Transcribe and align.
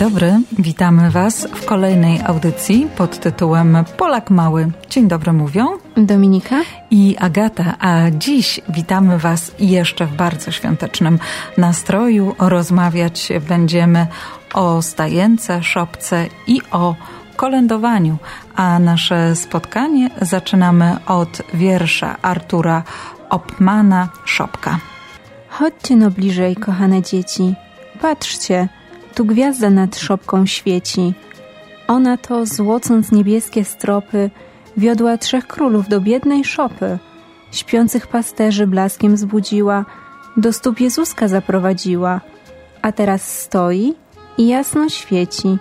dobry, 0.00 0.40
witamy 0.58 1.10
Was 1.10 1.46
w 1.54 1.64
kolejnej 1.64 2.20
audycji 2.22 2.88
pod 2.96 3.20
tytułem 3.20 3.84
Polak 3.96 4.30
Mały. 4.30 4.70
Dzień 4.90 5.08
dobry 5.08 5.32
mówią 5.32 5.66
Dominika 5.96 6.56
i 6.90 7.16
Agata, 7.18 7.74
a 7.78 8.10
dziś 8.10 8.60
witamy 8.68 9.18
Was 9.18 9.52
jeszcze 9.58 10.06
w 10.06 10.16
bardzo 10.16 10.50
świątecznym 10.50 11.18
nastroju. 11.58 12.34
Rozmawiać 12.38 13.28
będziemy 13.48 14.06
o 14.54 14.82
stajence, 14.82 15.62
szopce 15.62 16.26
i 16.46 16.60
o 16.70 16.94
kolędowaniu, 17.36 18.16
a 18.56 18.78
nasze 18.78 19.36
spotkanie 19.36 20.10
zaczynamy 20.22 20.96
od 21.06 21.42
wiersza 21.54 22.16
Artura 22.22 22.82
Opmana 23.30 24.08
Szopka. 24.24 24.78
Chodźcie 25.48 25.96
no 25.96 26.10
bliżej, 26.10 26.56
kochane 26.56 27.02
dzieci. 27.02 27.54
Patrzcie, 28.00 28.68
tu 29.14 29.24
gwiazda 29.24 29.70
nad 29.70 29.98
szopką 29.98 30.46
świeci. 30.46 31.14
Ona 31.88 32.16
to, 32.16 32.46
złocąc 32.46 33.12
niebieskie 33.12 33.64
stropy, 33.64 34.30
wiodła 34.76 35.18
trzech 35.18 35.46
królów 35.46 35.88
do 35.88 36.00
biednej 36.00 36.44
szopy. 36.44 36.98
Śpiących 37.52 38.06
pasterzy 38.06 38.66
blaskiem 38.66 39.16
zbudziła, 39.16 39.84
do 40.36 40.52
stóp 40.52 40.80
Jezuska 40.80 41.28
zaprowadziła. 41.28 42.20
A 42.82 42.92
teraz 42.92 43.40
stoi 43.40 43.94
i 44.38 44.48
jasno 44.48 44.88
świeci. 44.88 45.58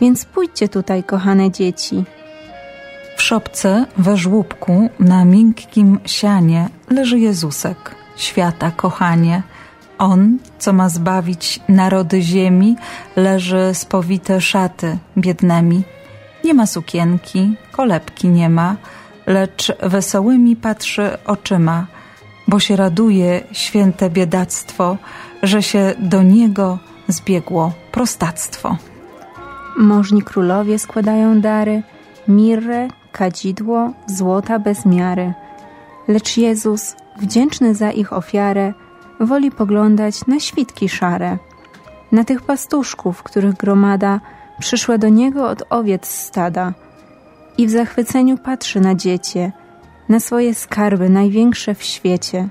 Więc 0.00 0.24
pójdźcie 0.24 0.68
tutaj, 0.68 1.04
kochane 1.04 1.50
dzieci. 1.50 2.04
W 3.16 3.22
szopce 3.22 3.86
we 3.96 4.16
żłóbku 4.16 4.90
na 5.00 5.24
miękkim 5.24 5.98
sianie 6.04 6.68
leży 6.90 7.18
Jezusek, 7.18 7.94
świata 8.16 8.70
kochanie. 8.70 9.42
On, 9.98 10.38
co 10.58 10.72
ma 10.72 10.88
zbawić 10.88 11.60
narody 11.68 12.22
ziemi, 12.22 12.76
leży 13.16 13.70
spowite 13.72 14.40
szaty 14.40 14.98
biednemi. 15.16 15.82
Nie 16.44 16.54
ma 16.54 16.66
sukienki, 16.66 17.54
kolebki 17.72 18.28
nie 18.28 18.48
ma, 18.48 18.76
lecz 19.26 19.72
wesołymi 19.82 20.56
patrzy 20.56 21.18
oczyma, 21.26 21.86
bo 22.48 22.60
się 22.60 22.76
raduje 22.76 23.40
święte 23.52 24.10
biedactwo, 24.10 24.96
że 25.42 25.62
się 25.62 25.94
do 25.98 26.22
niego 26.22 26.78
zbiegło 27.08 27.72
prostactwo. 27.92 28.76
Możni 29.76 30.22
królowie 30.22 30.78
składają 30.78 31.40
dary, 31.40 31.82
mirrę, 32.28 32.88
kadzidło, 33.12 33.92
złota 34.06 34.58
bez 34.58 34.86
miary. 34.86 35.34
Lecz 36.08 36.36
Jezus, 36.36 36.96
wdzięczny 37.20 37.74
za 37.74 37.90
ich 37.90 38.12
ofiarę, 38.12 38.72
woli 39.20 39.50
poglądać 39.50 40.26
na 40.26 40.40
świtki 40.40 40.88
szare, 40.88 41.38
na 42.12 42.24
tych 42.24 42.42
pastuszków, 42.42 43.22
których 43.22 43.54
gromada 43.54 44.20
przyszła 44.58 44.98
do 44.98 45.08
niego 45.08 45.48
od 45.48 45.62
owiec 45.70 46.06
stada 46.06 46.72
i 47.58 47.66
w 47.66 47.70
zachwyceniu 47.70 48.38
patrzy 48.38 48.80
na 48.80 48.94
dziecię, 48.94 49.52
na 50.08 50.20
swoje 50.20 50.54
skarby 50.54 51.10
największe 51.10 51.74
w 51.74 51.82
świecie. 51.82 52.48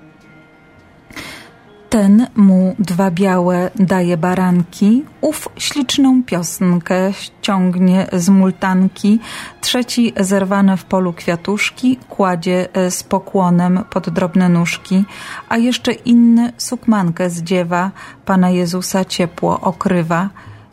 Ten 1.90 2.28
mu 2.36 2.76
dwa 2.80 3.12
białe 3.12 3.72
daje 3.76 4.18
baranki, 4.18 5.04
ów 5.22 5.50
śliczną 5.58 6.24
piosnkę 6.24 7.14
ściągnie 7.14 8.08
z 8.14 8.30
multanki, 8.30 9.20
trzeci 9.62 10.14
zerwane 10.20 10.78
w 10.78 10.86
polu 10.86 11.14
kwiatuszki 11.14 12.00
kładzie 12.10 12.68
e, 12.74 12.92
z 12.92 13.04
pokłonem 13.04 13.84
pod 13.90 14.10
drobne 14.10 14.50
nóżki, 14.50 15.06
a 15.50 15.58
jeszcze 15.58 15.92
inny 15.92 16.54
sukmankę 16.58 17.30
zdziewa, 17.30 17.92
Pana 18.26 18.50
Jezusa 18.50 19.06
ciepło 19.06 19.62
okrywa. 19.62 20.30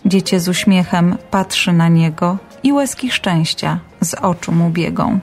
Dziecię 0.07 0.41
z 0.41 0.49
uśmiechem 0.49 1.17
patrzy 1.31 1.73
na 1.73 1.89
niego 1.89 2.39
i 2.63 2.73
łezki 2.73 3.11
szczęścia 3.11 3.79
z 4.01 4.15
oczu 4.15 4.53
mu 4.53 4.71
biegą. 4.71 5.21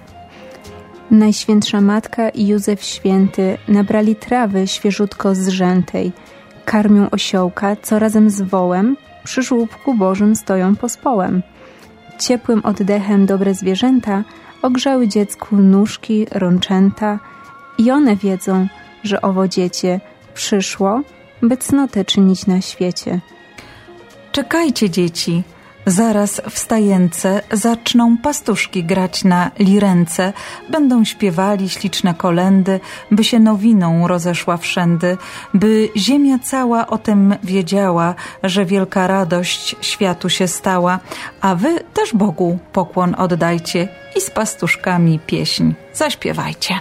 Najświętsza 1.11 1.81
Matka 1.81 2.29
i 2.29 2.47
Józef 2.47 2.83
Święty 2.83 3.57
nabrali 3.67 4.15
trawy 4.15 4.67
świeżutko 4.67 5.35
zrzętej, 5.35 6.11
karmią 6.65 7.09
osiołka, 7.09 7.75
co 7.75 7.99
razem 7.99 8.29
z 8.29 8.41
wołem 8.41 8.97
przy 9.23 9.43
żłóbku 9.43 9.93
Bożym 9.93 10.35
stoją 10.35 10.75
pospołem. 10.75 11.41
Ciepłym 12.19 12.61
oddechem 12.65 13.25
dobre 13.25 13.53
zwierzęta 13.53 14.23
ogrzały 14.61 15.07
dziecku 15.07 15.55
nóżki, 15.55 16.27
rączęta 16.31 17.19
i 17.77 17.91
one 17.91 18.15
wiedzą, 18.15 18.67
że 19.03 19.21
owo 19.21 19.47
dziecię 19.47 19.99
przyszło, 20.33 21.01
by 21.41 21.57
cnotę 21.57 22.05
czynić 22.05 22.47
na 22.47 22.61
świecie. 22.61 23.19
Czekajcie, 24.31 24.89
dzieci, 24.89 25.43
Zaraz 25.85 26.41
w 26.49 26.59
stajence 26.59 27.41
zaczną 27.51 28.17
pastuszki 28.17 28.83
grać 28.83 29.23
na 29.23 29.51
lirence, 29.59 30.33
będą 30.69 31.05
śpiewali 31.05 31.69
śliczne 31.69 32.13
kolendy, 32.13 32.79
by 33.11 33.23
się 33.23 33.39
nowiną 33.39 34.07
rozeszła 34.07 34.57
wszędy, 34.57 35.17
by 35.53 35.89
ziemia 35.97 36.39
cała 36.39 36.87
o 36.87 36.97
tym 36.97 37.35
wiedziała, 37.43 38.15
że 38.43 38.65
wielka 38.65 39.07
radość 39.07 39.75
światu 39.81 40.29
się 40.29 40.47
stała, 40.47 40.99
a 41.41 41.55
wy 41.55 41.79
też 41.93 42.13
Bogu 42.13 42.59
pokłon 42.73 43.15
oddajcie 43.17 43.87
i 44.15 44.21
z 44.21 44.29
pastuszkami 44.29 45.19
pieśń 45.19 45.73
zaśpiewajcie. 45.93 46.79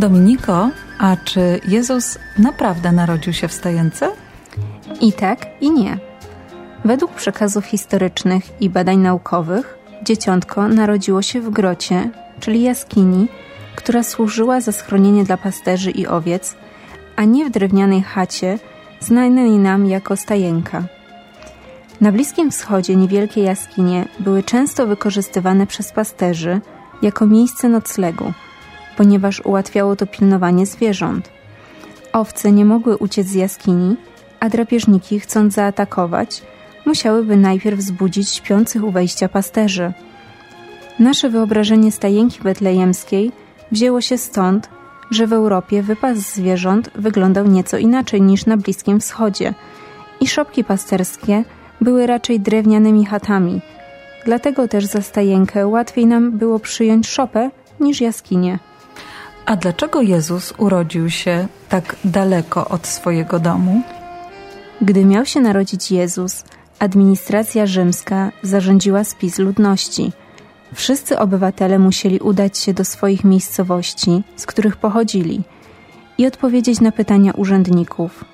Dominiko, 0.00 0.70
a 0.98 1.16
czy 1.16 1.60
Jezus 1.68 2.18
naprawdę 2.38 2.92
narodził 2.92 3.32
się 3.32 3.48
w 3.48 3.52
stajence? 3.52 4.10
I 5.00 5.12
tak, 5.12 5.46
i 5.60 5.70
nie. 5.70 5.98
Według 6.84 7.12
przekazów 7.12 7.64
historycznych 7.64 8.42
i 8.60 8.70
badań 8.70 8.98
naukowych, 8.98 9.78
dzieciątko 10.02 10.68
narodziło 10.68 11.22
się 11.22 11.40
w 11.40 11.50
grocie, 11.50 12.10
czyli 12.40 12.62
jaskini, 12.62 13.28
która 13.76 14.02
służyła 14.02 14.60
za 14.60 14.72
schronienie 14.72 15.24
dla 15.24 15.36
pasterzy 15.36 15.90
i 15.90 16.06
owiec, 16.06 16.56
a 17.16 17.24
nie 17.24 17.44
w 17.46 17.50
drewnianej 17.50 18.02
chacie, 18.02 18.58
znanej 19.00 19.50
nam 19.50 19.86
jako 19.86 20.16
stajenka. 20.16 20.84
Na 22.00 22.12
Bliskim 22.12 22.50
Wschodzie 22.50 22.96
niewielkie 22.96 23.42
jaskinie 23.42 24.08
były 24.20 24.42
często 24.42 24.86
wykorzystywane 24.86 25.66
przez 25.66 25.92
pasterzy 25.92 26.60
jako 27.02 27.26
miejsce 27.26 27.68
noclegu, 27.68 28.32
ponieważ 29.00 29.40
ułatwiało 29.44 29.96
to 29.96 30.06
pilnowanie 30.06 30.66
zwierząt. 30.66 31.30
Owce 32.12 32.52
nie 32.52 32.64
mogły 32.64 32.96
uciec 32.96 33.26
z 33.26 33.34
jaskini, 33.34 33.96
a 34.40 34.48
drapieżniki, 34.48 35.20
chcąc 35.20 35.54
zaatakować, 35.54 36.42
musiałyby 36.86 37.36
najpierw 37.36 37.78
wzbudzić 37.78 38.28
śpiących 38.30 38.84
u 38.84 38.90
wejścia 38.90 39.28
pasterzy. 39.28 39.92
Nasze 40.98 41.30
wyobrażenie 41.30 41.92
stajenki 41.92 42.42
betlejemskiej 42.42 43.32
wzięło 43.72 44.00
się 44.00 44.18
stąd, 44.18 44.68
że 45.10 45.26
w 45.26 45.32
Europie 45.32 45.82
wypas 45.82 46.18
zwierząt 46.18 46.90
wyglądał 46.94 47.46
nieco 47.46 47.78
inaczej 47.78 48.22
niż 48.22 48.46
na 48.46 48.56
Bliskim 48.56 49.00
Wschodzie 49.00 49.54
i 50.20 50.28
szopki 50.28 50.64
pasterskie 50.64 51.44
były 51.80 52.06
raczej 52.06 52.40
drewnianymi 52.40 53.06
chatami. 53.06 53.60
Dlatego 54.24 54.68
też 54.68 54.84
za 54.86 55.02
stajenkę 55.02 55.66
łatwiej 55.66 56.06
nam 56.06 56.38
było 56.38 56.58
przyjąć 56.58 57.08
szopę 57.08 57.50
niż 57.80 58.00
jaskinię. 58.00 58.58
A 59.46 59.56
dlaczego 59.56 60.02
Jezus 60.02 60.54
urodził 60.58 61.10
się 61.10 61.48
tak 61.68 61.96
daleko 62.04 62.68
od 62.68 62.86
swojego 62.86 63.38
domu? 63.38 63.82
Gdy 64.82 65.04
miał 65.04 65.26
się 65.26 65.40
narodzić 65.40 65.90
Jezus, 65.92 66.44
administracja 66.78 67.66
rzymska 67.66 68.32
zarządziła 68.42 69.04
spis 69.04 69.38
ludności. 69.38 70.12
Wszyscy 70.74 71.18
obywatele 71.18 71.78
musieli 71.78 72.18
udać 72.18 72.58
się 72.58 72.74
do 72.74 72.84
swoich 72.84 73.24
miejscowości, 73.24 74.22
z 74.36 74.46
których 74.46 74.76
pochodzili, 74.76 75.42
i 76.18 76.26
odpowiedzieć 76.26 76.80
na 76.80 76.92
pytania 76.92 77.32
urzędników. 77.32 78.24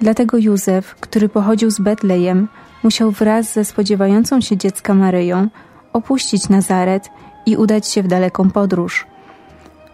Dlatego 0.00 0.38
Józef, 0.38 0.94
który 0.94 1.28
pochodził 1.28 1.70
z 1.70 1.80
Betlejem, 1.80 2.48
musiał 2.82 3.10
wraz 3.10 3.52
ze 3.52 3.64
spodziewającą 3.64 4.40
się 4.40 4.56
dziecka 4.56 4.94
Maryją 4.94 5.48
opuścić 5.92 6.48
Nazaret 6.48 7.08
i 7.46 7.56
udać 7.56 7.88
się 7.88 8.02
w 8.02 8.08
daleką 8.08 8.50
podróż. 8.50 9.11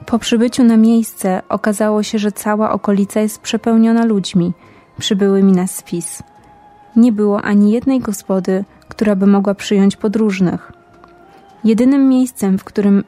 Po 0.08 0.18
przybyciu 0.18 0.64
na 0.64 0.76
miejsce 0.76 1.42
okazało 1.48 2.02
się, 2.02 2.18
że 2.18 2.32
cała 2.32 2.70
okolica 2.70 3.20
jest 3.20 3.40
przepełniona 3.40 4.04
ludźmi 4.04 4.52
przybyłymi 4.98 5.52
na 5.52 5.66
spis. 5.66 6.22
Nie 6.96 7.12
było 7.12 7.42
ani 7.42 7.72
jednej 7.72 8.00
gospody, 8.00 8.64
która 8.88 9.16
by 9.16 9.26
mogła 9.26 9.54
przyjąć 9.54 9.96
podróżnych. 9.96 10.72
Jedynym 11.64 12.08
miejscem, 12.08 12.58
w 12.58 12.64
którym 12.64 13.04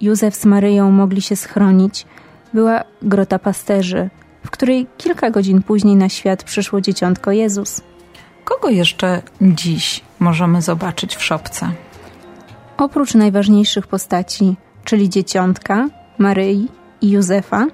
Józef 0.00 0.34
z 0.34 0.44
Maryją 0.44 0.90
mogli 0.90 1.22
się 1.22 1.36
schronić, 1.36 2.06
była 2.54 2.84
grota 3.02 3.38
pasterzy, 3.38 4.10
w 4.44 4.50
której 4.50 4.86
kilka 4.98 5.30
godzin 5.30 5.62
później 5.62 5.96
na 5.96 6.08
świat 6.08 6.44
przyszło 6.44 6.80
dzieciątko 6.80 7.32
Jezus. 7.32 7.80
Kogo 8.44 8.68
jeszcze 8.68 9.22
dziś 9.40 10.00
możemy 10.18 10.62
zobaczyć 10.62 11.16
w 11.16 11.22
szopce? 11.22 11.70
Oprócz 12.76 13.14
najważniejszych 13.14 13.86
postaci, 13.86 14.56
czyli 14.84 15.08
dzieciątka, 15.08 15.88
Maryi 16.18 16.68
i 17.00 17.10
Józefa, 17.10 17.66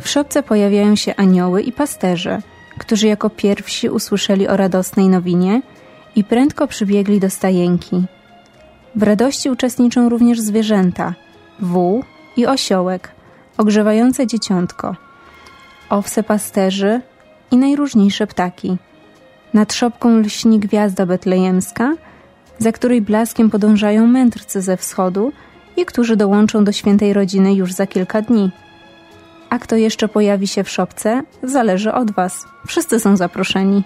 w 0.00 0.08
szopce 0.08 0.42
pojawiają 0.42 0.96
się 0.96 1.16
anioły 1.16 1.62
i 1.62 1.72
pasterze, 1.72 2.42
którzy 2.78 3.06
jako 3.06 3.30
pierwsi 3.30 3.88
usłyszeli 3.88 4.48
o 4.48 4.56
radosnej 4.56 5.08
nowinie 5.08 5.62
i 6.16 6.24
prędko 6.24 6.66
przybiegli 6.66 7.20
do 7.20 7.30
stajenki. 7.30 8.04
W 8.94 9.02
radości 9.02 9.50
uczestniczą 9.50 10.08
również 10.08 10.40
zwierzęta, 10.40 11.14
wół 11.60 12.04
i 12.36 12.46
osiołek, 12.46 13.10
ogrzewające 13.58 14.26
dzieciątko, 14.26 14.96
owce 15.90 16.22
pasterzy 16.22 17.00
i 17.50 17.56
najróżniejsze 17.56 18.26
ptaki. 18.26 18.76
Nad 19.54 19.72
szopką 19.72 20.18
lśni 20.18 20.58
gwiazda 20.58 21.06
betlejemska, 21.06 21.94
za 22.58 22.72
której 22.72 23.02
blaskiem 23.02 23.50
podążają 23.50 24.06
mędrcy 24.06 24.62
ze 24.62 24.76
wschodu 24.76 25.32
i 25.80 25.84
którzy 25.84 26.16
dołączą 26.16 26.64
do 26.64 26.72
świętej 26.72 27.12
rodziny 27.12 27.54
już 27.54 27.72
za 27.72 27.86
kilka 27.86 28.22
dni. 28.22 28.50
A 29.50 29.58
kto 29.58 29.76
jeszcze 29.76 30.08
pojawi 30.08 30.48
się 30.48 30.64
w 30.64 30.70
szopce, 30.70 31.22
zależy 31.42 31.92
od 31.92 32.10
Was. 32.10 32.44
Wszyscy 32.66 33.00
są 33.00 33.16
zaproszeni. 33.16 33.84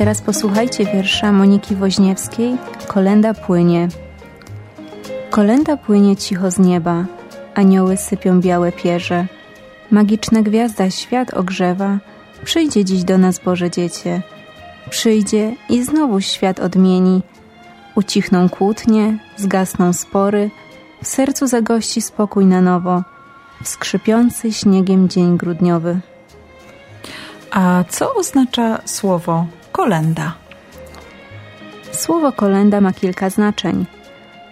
Teraz 0.00 0.22
posłuchajcie 0.22 0.84
wiersza 0.84 1.32
Moniki 1.32 1.76
Woźniewskiej 1.76 2.56
Kolenda 2.86 3.34
płynie. 3.34 3.88
Kolenda 5.30 5.76
płynie 5.76 6.16
cicho 6.16 6.50
z 6.50 6.58
nieba, 6.58 7.04
anioły 7.54 7.96
sypią 7.96 8.40
białe 8.40 8.72
pierze. 8.72 9.26
Magiczna 9.90 10.42
gwiazda 10.42 10.90
świat 10.90 11.34
ogrzewa, 11.34 11.98
przyjdzie 12.44 12.84
dziś 12.84 13.04
do 13.04 13.18
nas 13.18 13.38
Boże 13.38 13.70
Dziecię. 13.70 14.22
Przyjdzie 14.90 15.54
i 15.68 15.82
znowu 15.84 16.20
świat 16.20 16.60
odmieni. 16.60 17.22
Ucichną 17.94 18.48
kłótnie, 18.48 19.18
zgasną 19.36 19.92
spory, 19.92 20.50
w 21.02 21.06
sercu 21.06 21.46
zagości 21.46 22.02
spokój 22.02 22.46
na 22.46 22.60
nowo, 22.60 23.02
w 23.62 23.68
skrzypiący 23.68 24.52
śniegiem 24.52 25.08
dzień 25.08 25.36
grudniowy. 25.36 26.00
A 27.50 27.84
co 27.88 28.14
oznacza 28.14 28.80
słowo 28.84 29.46
kolenda? 29.72 30.34
Słowo 31.92 32.32
kolenda 32.32 32.80
ma 32.80 32.92
kilka 32.92 33.30
znaczeń. 33.30 33.86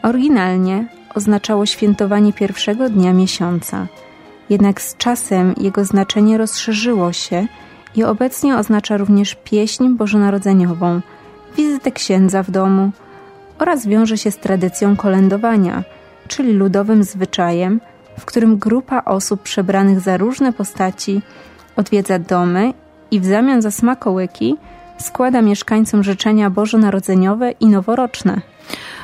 Oryginalnie 0.02 0.86
oznaczało 1.14 1.66
świętowanie 1.66 2.32
pierwszego 2.32 2.88
dnia 2.90 3.12
miesiąca. 3.12 3.86
Jednak 4.50 4.80
z 4.80 4.96
czasem 4.96 5.54
jego 5.56 5.84
znaczenie 5.84 6.38
rozszerzyło 6.38 7.12
się 7.12 7.46
i 7.94 8.04
obecnie 8.04 8.56
oznacza 8.56 8.96
również 8.96 9.36
pieśń 9.44 9.88
bożonarodzeniową, 9.88 11.00
wizytę 11.56 11.92
księdza 11.92 12.42
w 12.42 12.50
domu 12.50 12.90
oraz 13.58 13.86
wiąże 13.86 14.18
się 14.18 14.30
z 14.30 14.36
tradycją 14.36 14.96
kolędowania, 14.96 15.84
czyli 16.28 16.52
ludowym 16.52 17.04
zwyczajem, 17.04 17.80
w 18.18 18.24
którym 18.24 18.58
grupa 18.58 19.02
osób 19.04 19.42
przebranych 19.42 20.00
za 20.00 20.16
różne 20.16 20.52
postaci 20.52 21.22
odwiedza 21.76 22.18
domy 22.18 22.74
i 23.10 23.20
w 23.20 23.26
zamian 23.26 23.62
za 23.62 23.70
smakołyki 23.70 24.56
składa 24.98 25.42
mieszkańcom 25.42 26.04
życzenia 26.04 26.50
bożonarodzeniowe 26.50 27.50
i 27.50 27.66
noworoczne. 27.66 28.40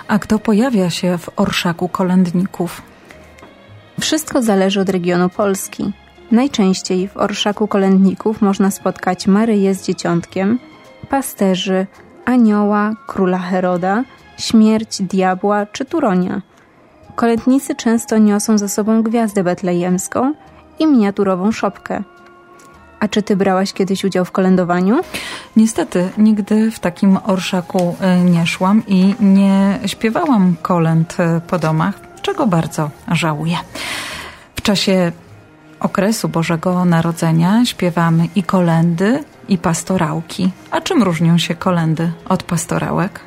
A 0.08 0.18
kto 0.18 0.38
pojawia 0.38 0.90
się 0.90 1.18
w 1.18 1.30
orszaku 1.36 1.88
kolędników? 1.88 2.93
Wszystko 4.04 4.42
zależy 4.42 4.80
od 4.80 4.88
regionu 4.88 5.28
Polski. 5.28 5.92
Najczęściej 6.30 7.08
w 7.08 7.16
orszaku 7.16 7.68
kolędników 7.68 8.42
można 8.42 8.70
spotkać 8.70 9.26
Maryję 9.26 9.74
z 9.74 9.86
Dzieciątkiem, 9.86 10.58
pasterzy, 11.08 11.86
anioła, 12.24 12.92
króla 13.06 13.38
Heroda, 13.38 14.04
śmierć, 14.38 15.02
diabła 15.02 15.66
czy 15.66 15.84
turonia. 15.84 16.42
Kolędnicy 17.14 17.74
często 17.74 18.18
niosą 18.18 18.58
ze 18.58 18.68
sobą 18.68 19.02
gwiazdę 19.02 19.44
betlejemską 19.44 20.34
i 20.78 20.86
miniaturową 20.86 21.52
szopkę. 21.52 22.02
A 23.00 23.08
czy 23.08 23.22
ty 23.22 23.36
brałaś 23.36 23.72
kiedyś 23.72 24.04
udział 24.04 24.24
w 24.24 24.32
kolędowaniu? 24.32 25.00
Niestety, 25.56 26.08
nigdy 26.18 26.70
w 26.70 26.78
takim 26.78 27.18
orszaku 27.26 27.96
e, 28.00 28.20
nie 28.20 28.46
szłam 28.46 28.82
i 28.86 29.14
nie 29.20 29.78
śpiewałam 29.86 30.56
kolęd 30.62 31.16
e, 31.18 31.40
po 31.46 31.58
domach, 31.58 32.14
czego 32.22 32.46
bardzo 32.46 32.90
żałuję. 33.12 33.56
Czasie 34.64 35.12
okresu 35.80 36.28
Bożego 36.28 36.84
Narodzenia 36.84 37.64
śpiewamy 37.64 38.28
i 38.34 38.42
kolendy, 38.42 39.24
i 39.48 39.58
pastorałki. 39.58 40.50
A 40.70 40.80
czym 40.80 41.02
różnią 41.02 41.38
się 41.38 41.54
kolendy 41.54 42.12
od 42.28 42.42
pastorałek? 42.42 43.20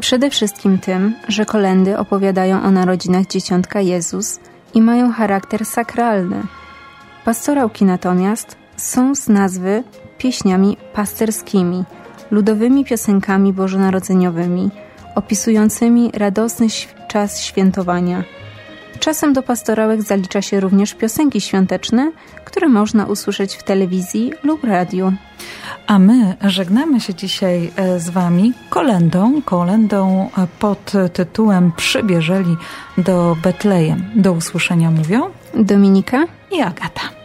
Przede 0.00 0.30
wszystkim 0.30 0.78
tym, 0.78 1.14
że 1.28 1.46
kolendy 1.46 1.98
opowiadają 1.98 2.62
o 2.62 2.70
narodzinach 2.70 3.26
dzieciątka 3.26 3.80
Jezus 3.80 4.40
i 4.74 4.82
mają 4.82 5.12
charakter 5.12 5.66
sakralny. 5.66 6.42
Pastorałki 7.24 7.84
natomiast 7.84 8.56
są 8.76 9.14
z 9.14 9.28
nazwy 9.28 9.84
pieśniami 10.18 10.76
pasterskimi, 10.92 11.84
ludowymi 12.30 12.84
piosenkami 12.84 13.52
bożonarodzeniowymi, 13.52 14.70
opisującymi 15.14 16.10
radosny 16.14 16.66
czas 17.08 17.40
świętowania. 17.40 18.24
Czasem 19.00 19.32
do 19.32 19.42
pastorałek 19.42 20.02
zalicza 20.02 20.42
się 20.42 20.60
również 20.60 20.94
piosenki 20.94 21.40
świąteczne, 21.40 22.12
które 22.44 22.68
można 22.68 23.06
usłyszeć 23.06 23.56
w 23.56 23.62
telewizji 23.62 24.32
lub 24.42 24.64
radiu. 24.64 25.12
A 25.86 25.98
my 25.98 26.36
żegnamy 26.44 27.00
się 27.00 27.14
dzisiaj 27.14 27.70
e, 27.76 28.00
z 28.00 28.10
Wami 28.10 28.52
kolendą, 28.70 29.42
kolendą 29.42 30.30
e, 30.38 30.46
pod 30.58 30.92
tytułem 31.12 31.72
Przybierzeli 31.76 32.56
do 32.98 33.36
Betlejem. 33.42 34.10
Do 34.16 34.32
usłyszenia 34.32 34.90
mówią 34.90 35.30
Dominika 35.54 36.24
i 36.50 36.60
Agata. 36.60 37.17